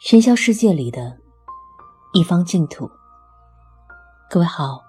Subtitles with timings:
[0.00, 1.18] 喧嚣世界里的
[2.12, 2.88] 一方净土。
[4.30, 4.80] 各位好，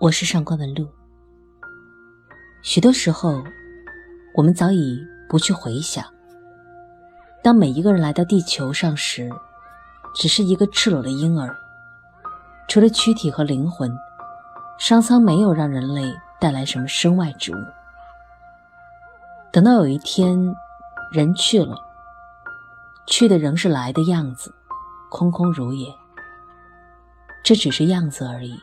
[0.00, 0.84] 我是上官文露。
[2.60, 3.40] 许多时候，
[4.34, 6.04] 我们早已不去回想，
[7.40, 9.30] 当每一个人来到地球上时，
[10.12, 11.56] 只是一个赤裸的婴儿，
[12.66, 13.96] 除了躯体和灵魂，
[14.76, 17.60] 上苍没有让人类带来什么身外之物。
[19.52, 20.52] 等到有一天，
[21.12, 21.91] 人去了。
[23.06, 24.54] 去的仍是来的样子，
[25.10, 25.92] 空空如也。
[27.44, 28.56] 这只是样子而已。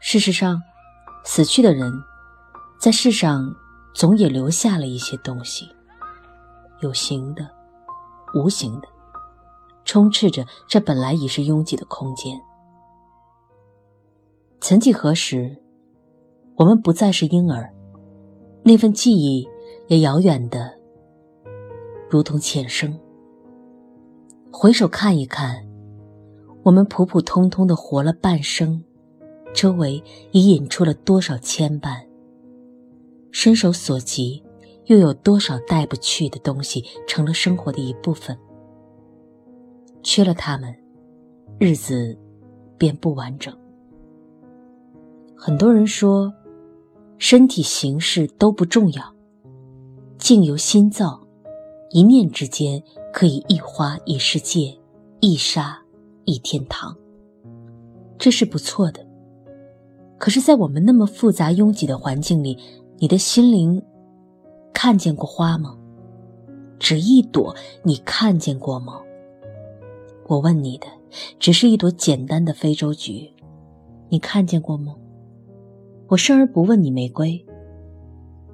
[0.00, 0.60] 事实上，
[1.24, 1.92] 死去的人，
[2.78, 3.54] 在世上
[3.94, 5.68] 总也留下了一些东西，
[6.80, 7.48] 有形的，
[8.34, 8.88] 无形的，
[9.84, 12.38] 充斥着这本来已是拥挤的空间。
[14.60, 15.62] 曾几何时，
[16.56, 17.72] 我们不再是婴儿，
[18.64, 19.48] 那份记忆
[19.86, 20.75] 也遥远的。
[22.08, 22.98] 如同前生。
[24.52, 25.66] 回首看一看，
[26.62, 28.82] 我们普普通通的活了半生，
[29.52, 32.04] 周围已引出了多少牵绊？
[33.32, 34.42] 伸手所及，
[34.86, 38.38] 又有多少带不去的东西成了生活的一部分？
[40.02, 40.74] 缺了他们，
[41.58, 42.16] 日子
[42.78, 43.54] 便不完整。
[45.34, 46.32] 很多人说，
[47.18, 49.14] 身体形式都不重要，
[50.16, 51.25] 境由心造。
[51.90, 54.76] 一念之间，可以一花一世界，
[55.20, 55.80] 一沙
[56.24, 56.94] 一天堂。
[58.18, 59.06] 这是不错的。
[60.18, 62.58] 可是，在我们那么复杂拥挤的环境里，
[62.98, 63.80] 你的心灵
[64.72, 65.76] 看见过花吗？
[66.78, 69.00] 只一朵，你看见过吗？
[70.26, 70.86] 我问你的，
[71.38, 73.30] 只是一朵简单的非洲菊，
[74.08, 74.94] 你看见过吗？
[76.08, 77.44] 我生而不问你玫瑰。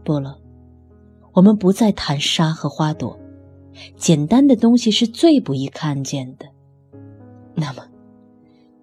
[0.04, 0.36] 不了，
[1.32, 3.18] 我们不再谈沙和花朵。
[3.96, 6.46] 简单的东西是最不易看见的，
[7.54, 7.82] 那么，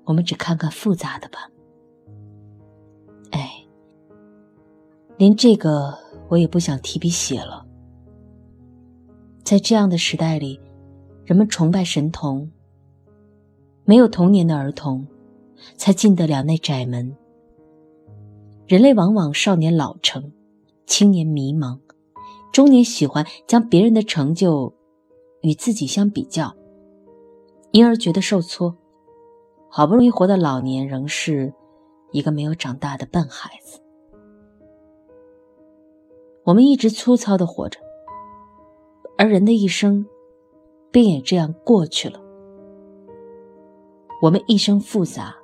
[0.05, 1.49] 我们只看看复杂的吧。
[3.31, 3.51] 哎，
[5.17, 5.97] 连这个
[6.27, 7.65] 我也不想提笔写了。
[9.43, 10.59] 在这样的时代里，
[11.25, 12.51] 人们崇拜神童，
[13.85, 15.05] 没有童年的儿童，
[15.75, 17.15] 才进得了那窄门。
[18.67, 20.31] 人类往往少年老成，
[20.85, 21.79] 青年迷茫，
[22.51, 24.73] 中年喜欢将别人的成就。
[25.41, 26.55] 与自己相比较，
[27.71, 28.75] 因而觉得受挫。
[29.69, 31.53] 好不容易活到老年，仍是
[32.11, 33.79] 一个没有长大的笨孩子。
[36.43, 37.79] 我们一直粗糙的活着，
[39.17, 40.05] 而人的一生
[40.89, 42.19] 便也这样过去了。
[44.21, 45.35] 我们一生复杂，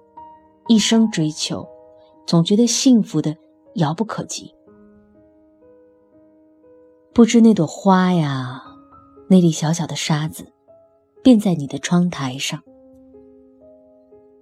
[0.67, 1.67] 一生追求，
[2.25, 3.37] 总觉得幸福的
[3.75, 4.51] 遥不可及。
[7.13, 8.74] 不知那朵花呀。
[9.27, 10.45] 那粒小小的沙子，
[11.23, 12.61] 便在你的窗台上。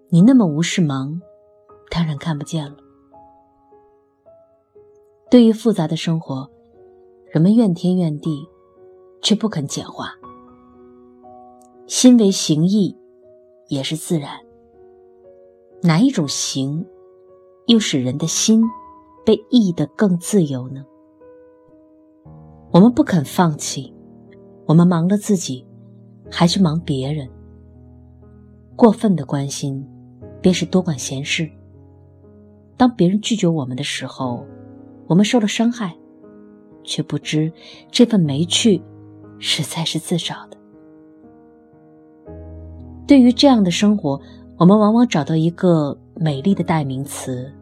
[0.10, 1.22] 你那么无事忙，
[1.90, 2.76] 当然看不见了。
[5.32, 6.50] 对于复杂的生活，
[7.32, 8.46] 人们怨天怨地，
[9.22, 10.14] 却不肯简化。
[11.88, 12.98] 心为形役，
[13.70, 14.40] 也是自然。
[15.82, 16.86] 哪一种形，
[17.68, 18.64] 又使人的心
[19.26, 20.84] 被役得更自由呢？
[22.72, 23.93] 我们不肯放弃。
[24.66, 25.66] 我们忙了自己，
[26.32, 27.30] 还去忙别人。
[28.76, 29.86] 过分的关心，
[30.42, 31.50] 便是多管闲事。
[32.78, 34.46] 当别人拒绝我们的时候，
[35.06, 35.96] 我们受了伤害，
[36.84, 37.52] 却不知
[37.92, 38.82] 这份没趣，
[39.38, 40.58] 实在是自找的。
[43.06, 44.20] 对于这样的生活，
[44.58, 47.54] 我们往往找到一个美丽的代名词，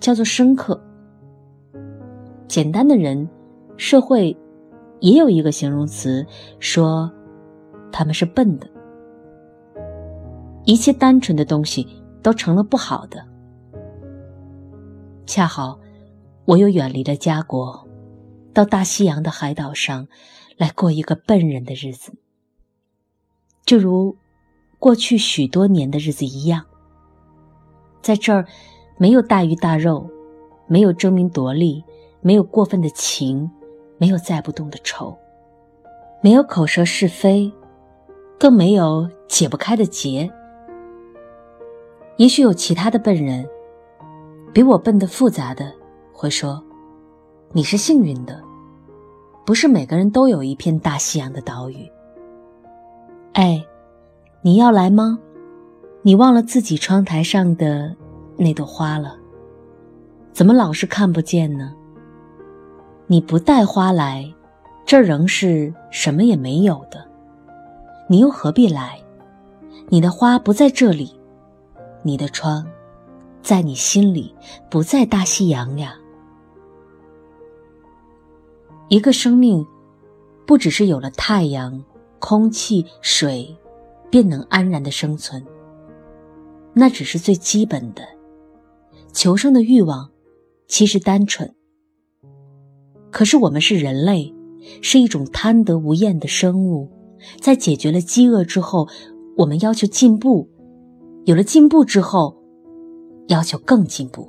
[0.00, 0.80] 叫做深刻。
[2.46, 3.28] 简单的人，
[3.76, 4.34] 社会。
[5.04, 6.26] 也有一个形容词
[6.60, 7.12] 说，
[7.92, 8.66] 他们是笨的。
[10.64, 11.86] 一切单纯的东西
[12.22, 13.22] 都成了不好的。
[15.26, 15.78] 恰好，
[16.46, 17.86] 我又远离了家国，
[18.54, 20.08] 到大西洋的海岛上
[20.56, 22.10] 来过一个笨人的日子，
[23.66, 24.16] 就如
[24.78, 26.64] 过去许多年的日子一样。
[28.00, 28.46] 在这儿，
[28.96, 30.08] 没有大鱼大肉，
[30.66, 31.84] 没有争名夺利，
[32.22, 33.50] 没有过分的情。
[34.04, 35.16] 没有载不动的愁，
[36.20, 37.50] 没有口舌是非，
[38.38, 40.30] 更没有解不开的结。
[42.18, 43.48] 也许有其他的笨人，
[44.52, 45.72] 比我笨的复杂的，
[46.12, 46.62] 会说
[47.52, 48.42] ：“你是幸运的，
[49.46, 51.90] 不是每个人都有一片大西洋的岛屿。”
[53.32, 53.64] 哎，
[54.42, 55.18] 你要来吗？
[56.02, 57.96] 你忘了自己窗台上的
[58.36, 59.16] 那朵花了？
[60.34, 61.74] 怎么老是看不见呢？
[63.06, 64.32] 你不带花来，
[64.86, 67.06] 这儿仍是什么也没有的。
[68.08, 68.98] 你又何必来？
[69.88, 71.12] 你的花不在这里，
[72.02, 72.66] 你的窗，
[73.42, 74.34] 在你心里，
[74.70, 75.94] 不在大西洋呀。
[78.88, 79.66] 一个生命，
[80.46, 81.84] 不只是有了太阳、
[82.18, 83.54] 空气、水，
[84.10, 85.44] 便能安然的生存。
[86.72, 88.02] 那只是最基本的，
[89.12, 90.10] 求生的欲望，
[90.66, 91.54] 其实单纯。
[93.14, 94.34] 可是我们是人类，
[94.82, 96.90] 是一种贪得无厌的生物，
[97.40, 98.88] 在解决了饥饿之后，
[99.36, 100.48] 我们要求进步；
[101.24, 102.36] 有了进步之后，
[103.28, 104.24] 要求更进步；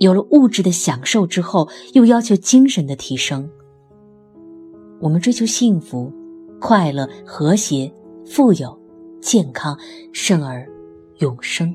[0.00, 3.48] 有了物质的享受之后，又要求精神的提升。
[5.00, 6.12] 我们追求幸福、
[6.60, 7.88] 快乐、和谐、
[8.26, 8.76] 富有、
[9.20, 9.78] 健康，
[10.12, 10.68] 甚而
[11.20, 11.72] 永生。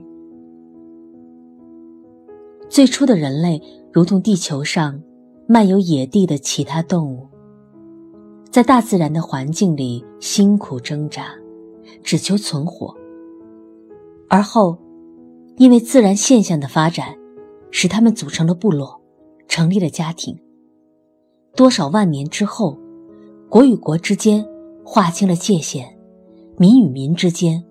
[2.67, 3.61] 最初的人类，
[3.93, 5.01] 如同地球上。
[5.49, 7.25] 漫游野地的其他动物，
[8.51, 11.33] 在大自然的环境里辛苦挣扎，
[12.03, 12.93] 只求存活。
[14.29, 14.77] 而后，
[15.55, 17.15] 因为自然现象的发展，
[17.71, 18.99] 使他们组成了部落，
[19.47, 20.37] 成立了家庭。
[21.55, 22.77] 多少万年之后，
[23.47, 24.45] 国与国之间
[24.83, 25.97] 划清了界限，
[26.57, 27.63] 民与民之间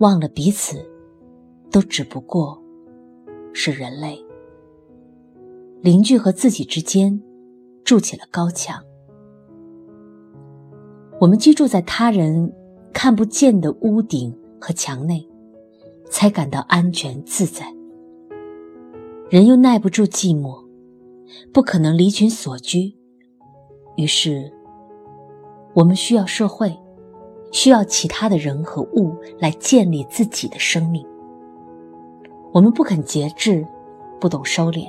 [0.00, 0.84] 忘了彼此，
[1.70, 2.60] 都只不过
[3.52, 4.18] 是人类。
[5.82, 7.20] 邻居和自己之间
[7.82, 8.80] 筑起了高墙，
[11.20, 12.54] 我们居住在他人
[12.92, 15.28] 看不见的屋顶和墙内，
[16.08, 17.66] 才感到安全自在。
[19.28, 20.64] 人又耐不住寂寞，
[21.52, 22.94] 不可能离群索居，
[23.96, 24.52] 于是
[25.74, 26.78] 我们需要社会，
[27.50, 31.04] 需要其他的人和物来建立自己的生命。
[32.52, 33.66] 我们不肯节制，
[34.20, 34.88] 不懂收敛。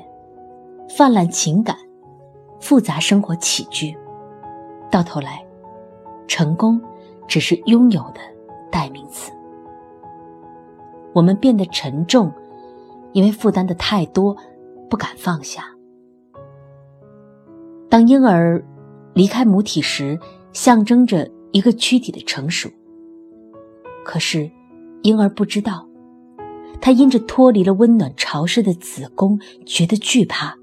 [0.89, 1.75] 泛滥情感，
[2.59, 3.95] 复杂生活起居，
[4.91, 5.43] 到头来，
[6.27, 6.79] 成功
[7.27, 8.19] 只是拥有的
[8.71, 9.31] 代名词。
[11.13, 12.31] 我们变得沉重，
[13.11, 14.35] 因为负担的太多，
[14.89, 15.65] 不敢放下。
[17.89, 18.63] 当婴儿
[19.13, 20.19] 离开母体时，
[20.51, 22.69] 象征着一个躯体的成熟。
[24.03, 24.49] 可是，
[25.03, 25.87] 婴儿不知道，
[26.81, 30.55] 他因着脱离了温暖潮湿的子宫，觉得惧怕。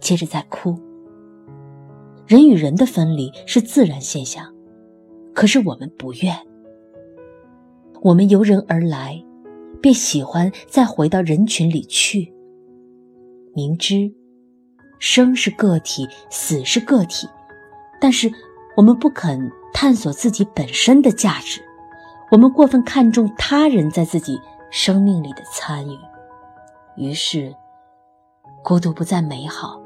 [0.00, 0.78] 接着再哭。
[2.26, 4.52] 人与人的分离是自然现象，
[5.32, 6.36] 可是我们不愿。
[8.02, 9.24] 我们由人而来，
[9.80, 12.32] 便喜欢再回到人群里去。
[13.54, 14.12] 明知
[14.98, 17.28] 生是个体，死是个体，
[18.00, 18.30] 但是
[18.76, 21.60] 我们不肯探索自己本身的价值。
[22.30, 24.38] 我们过分看重他人在自己
[24.70, 25.96] 生命里的参与，
[26.96, 27.54] 于是
[28.64, 29.80] 孤独不再美好。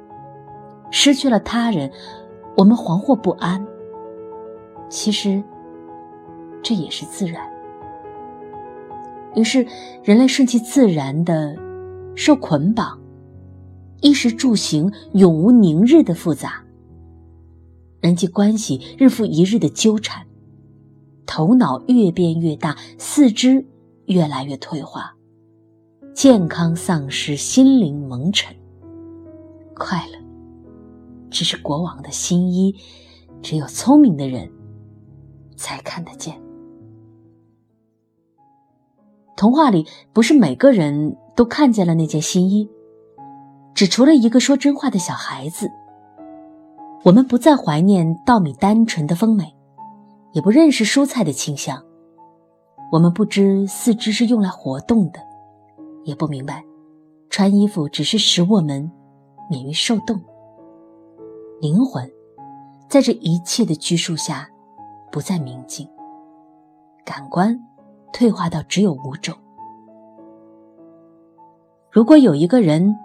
[0.90, 1.90] 失去了他人，
[2.56, 3.64] 我们惶惑不安。
[4.88, 5.42] 其实，
[6.62, 7.48] 这也是自然。
[9.36, 9.64] 于是，
[10.02, 11.56] 人类顺其自然的
[12.16, 12.98] 受捆绑，
[14.00, 16.64] 衣食住行永无宁日的复杂，
[18.00, 20.26] 人际关系日复一日的纠缠，
[21.24, 23.64] 头脑越变越大，四肢
[24.06, 25.14] 越来越退化，
[26.12, 28.52] 健康丧失，心灵蒙尘，
[29.76, 30.19] 快乐。
[31.30, 32.74] 只是国王的新衣，
[33.40, 34.50] 只有聪明的人
[35.56, 36.40] 才看得见。
[39.36, 42.68] 童话里不是每个人都看见了那件新衣，
[43.74, 45.70] 只除了一个说真话的小孩子。
[47.02, 49.56] 我们不再怀念稻米单纯的丰美，
[50.32, 51.82] 也不认识蔬菜的清香。
[52.92, 55.20] 我们不知四肢是用来活动的，
[56.04, 56.62] 也不明白
[57.30, 58.90] 穿衣服只是使我们
[59.48, 60.20] 免于受冻。
[61.60, 62.10] 灵魂，
[62.88, 64.48] 在这一切的拘束下，
[65.12, 65.86] 不再明净。
[67.04, 67.54] 感官
[68.14, 69.36] 退化到只有五种。
[71.90, 72.96] 如果有一个人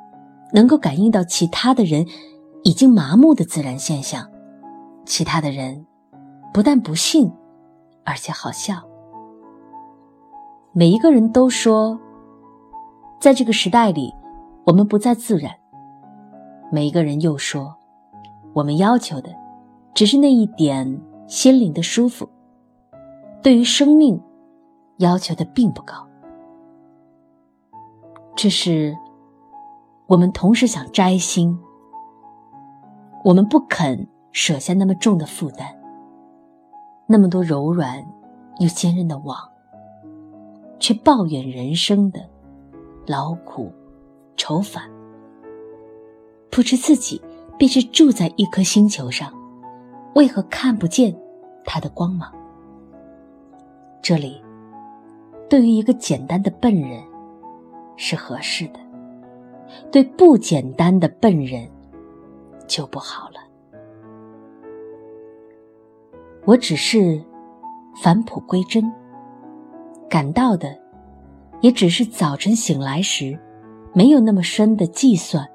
[0.53, 2.05] 能够感应到其他的人
[2.63, 4.25] 已经麻木的自然现象，
[5.05, 5.85] 其他的人
[6.53, 7.29] 不但不信，
[8.05, 8.81] 而且好笑。
[10.71, 12.00] 每一个人都说，
[13.19, 14.13] 在这个时代里，
[14.65, 15.53] 我们不再自然。
[16.71, 17.75] 每一个人又说。
[18.55, 19.35] 我们要求的，
[19.93, 22.25] 只是那一点心灵的舒服。
[23.43, 24.17] 对于生命，
[25.00, 26.07] 要求的并不高。
[28.33, 28.95] 这是
[30.07, 31.59] 我们同时想摘星，
[33.25, 35.67] 我们不肯舍下那么重的负担，
[37.07, 38.01] 那么多柔软
[38.59, 39.38] 又坚韧的网，
[40.79, 42.21] 却抱怨人生的
[43.05, 43.69] 劳苦
[44.38, 44.89] 愁烦，
[46.50, 47.21] 不知自己。
[47.57, 49.33] 便是住在一颗星球上，
[50.13, 51.15] 为何看不见
[51.63, 52.31] 它的光芒？
[54.01, 54.41] 这里，
[55.50, 57.01] 对于一个简单的笨人
[57.95, 58.79] 是合适的，
[59.91, 61.67] 对不简单的笨人
[62.67, 63.35] 就不好了。
[66.45, 67.24] 我只是
[68.03, 68.91] 返璞归真，
[70.09, 70.77] 感到的
[71.62, 73.39] 也只是早晨醒来时
[73.93, 75.47] 没有那么深的计算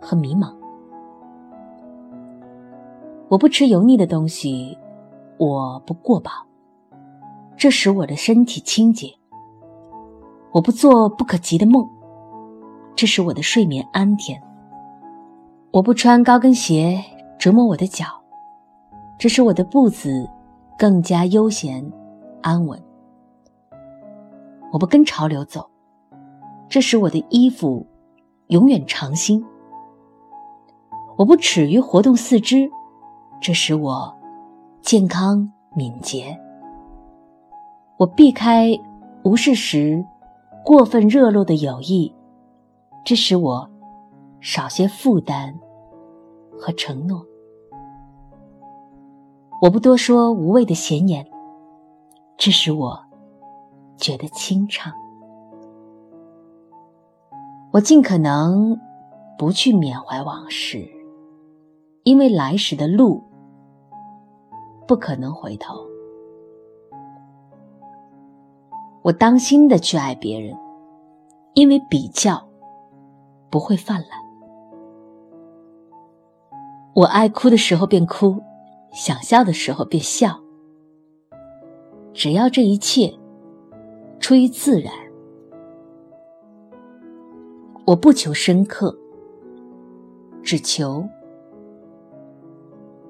[0.00, 0.54] 和迷茫。
[3.34, 4.78] 我不吃油腻的东西，
[5.38, 6.30] 我不过饱，
[7.56, 9.08] 这使我的身体清洁。
[10.52, 11.84] 我不做不可及的梦，
[12.94, 14.40] 这使我的睡眠安甜。
[15.72, 16.96] 我不穿高跟鞋
[17.36, 18.06] 折磨我的脚，
[19.18, 20.30] 这使我的步子
[20.78, 21.84] 更加悠闲
[22.40, 22.80] 安稳。
[24.70, 25.68] 我不跟潮流走，
[26.68, 27.84] 这使我的衣服
[28.46, 29.44] 永远长新。
[31.16, 32.70] 我不耻于活动四肢。
[33.44, 34.10] 这使我
[34.80, 36.34] 健康敏捷。
[37.98, 38.70] 我避开
[39.22, 40.02] 无事时
[40.64, 42.10] 过分热络的友谊，
[43.04, 43.68] 这使我
[44.40, 45.54] 少些负担
[46.58, 47.22] 和承诺。
[49.60, 51.22] 我不多说无谓的闲言，
[52.38, 52.98] 这使我
[53.98, 54.90] 觉得清畅。
[57.72, 58.80] 我尽可能
[59.36, 60.88] 不去缅怀往事，
[62.04, 63.22] 因为来时的路。
[64.86, 65.74] 不可能回头。
[69.02, 70.56] 我当心的去爱别人，
[71.52, 72.42] 因为比较
[73.50, 74.20] 不会泛滥。
[76.94, 78.40] 我爱哭的时候便哭，
[78.92, 80.40] 想笑的时候便笑。
[82.12, 83.12] 只要这一切
[84.20, 84.92] 出于自然，
[87.84, 88.96] 我不求深刻，
[90.40, 91.04] 只求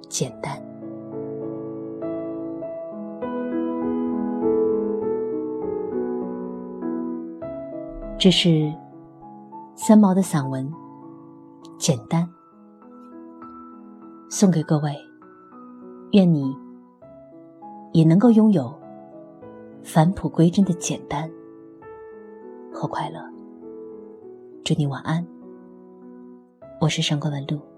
[0.08, 0.63] 简单。
[8.16, 8.72] 这是
[9.74, 10.72] 三毛的散文，
[11.76, 12.26] 简单，
[14.30, 14.94] 送给各位。
[16.12, 16.56] 愿你
[17.92, 18.72] 也能够拥有
[19.82, 21.28] 返璞归真的简单
[22.72, 23.20] 和快乐。
[24.64, 25.26] 祝你晚安，
[26.80, 27.73] 我是上官文露。